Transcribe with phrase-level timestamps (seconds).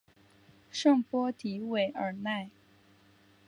[0.71, 2.49] 圣波迪韦尔奈。